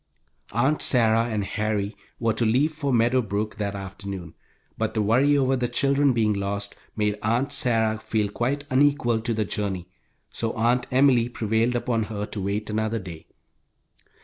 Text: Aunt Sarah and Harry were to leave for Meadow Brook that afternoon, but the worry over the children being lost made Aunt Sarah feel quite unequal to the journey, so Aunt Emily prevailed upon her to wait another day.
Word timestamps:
Aunt 0.51 0.81
Sarah 0.81 1.25
and 1.25 1.45
Harry 1.45 1.95
were 2.19 2.33
to 2.33 2.43
leave 2.43 2.71
for 2.71 2.91
Meadow 2.91 3.21
Brook 3.21 3.57
that 3.57 3.75
afternoon, 3.75 4.33
but 4.75 4.95
the 4.95 5.01
worry 5.03 5.37
over 5.37 5.55
the 5.55 5.67
children 5.67 6.11
being 6.11 6.33
lost 6.33 6.75
made 6.95 7.19
Aunt 7.21 7.53
Sarah 7.53 7.99
feel 7.99 8.27
quite 8.29 8.63
unequal 8.71 9.21
to 9.21 9.31
the 9.35 9.45
journey, 9.45 9.85
so 10.31 10.53
Aunt 10.53 10.87
Emily 10.89 11.29
prevailed 11.29 11.75
upon 11.75 12.05
her 12.05 12.25
to 12.25 12.41
wait 12.41 12.71
another 12.71 12.97
day. 12.97 13.27